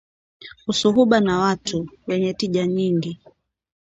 [0.67, 3.19] Usuhuba na watu, wenye tija nyingi